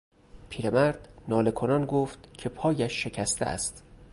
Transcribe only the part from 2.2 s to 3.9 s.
که پایش شکسته است.